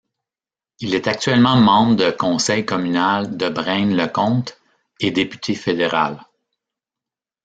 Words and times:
Il 0.79 0.95
est 0.95 1.05
actuellement 1.07 1.57
membre 1.57 1.95
de 1.95 2.09
Conseil 2.09 2.65
communal 2.65 3.37
de 3.37 3.49
Braine-le-Comte 3.49 4.59
et 4.99 5.11
député 5.11 5.53
fédéral. 5.53 6.19